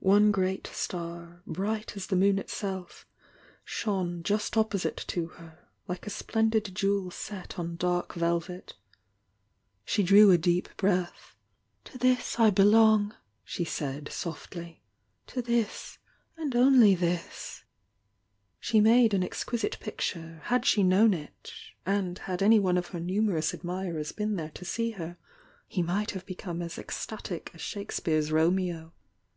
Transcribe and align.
One 0.00 0.32
great 0.32 0.66
star, 0.72 1.40
bright 1.46 1.96
as 1.96 2.08
the 2.08 2.16
moon 2.16 2.40
itself, 2.40 3.06
shone 3.64 4.24
just 4.24 4.56
opposite 4.56 4.96
to 5.06 5.28
her, 5.38 5.68
like 5.86 6.04
a 6.04 6.10
splendid 6.10 6.74
jewel 6.74 7.12
set 7.12 7.60
on 7.60 7.76
dark 7.76 8.14
velvet. 8.16 8.74
She 9.84 10.02
drew 10.02 10.32
a 10.32 10.36
deep 10.36 10.68
breath. 10.76 11.36
"To 11.84 11.96
this 11.96 12.40
I 12.40 12.50
belong!" 12.50 13.14
she 13.44 13.64
said, 13.64 14.10
softly 14.10 14.82
"To 15.28 15.40
this 15.40 15.98
and 16.36 16.56
only 16.56 16.96
tiliis!",,. 16.96 17.60
i 17.60 17.64
* 18.12 18.58
She 18.58 18.80
made 18.80 19.14
an 19.14 19.22
exquisite 19.22 19.78
picture, 19.78 20.40
had 20.46 20.66
she 20.66 20.82
known 20.82 21.14
it, 21.14 21.52
—and 21.86 22.18
had 22.18 22.42
any 22.42 22.58
one 22.58 22.76
of 22.76 22.88
her 22.88 22.98
numerous 22.98 23.54
admirers 23.54 24.10
been 24.10 24.34
there 24.34 24.50
to 24.54 24.64
see 24.64 24.90
her, 24.98 25.18
he 25.68 25.82
might 25.84 26.10
have 26.10 26.26
become 26.26 26.62
as 26.62 26.78
ecstatic 26.78 27.52
as 27.54 27.60
Shakespeare's 27.60 28.32
Romeo. 28.32 28.92